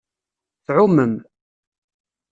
[0.65, 1.13] Tɛumem.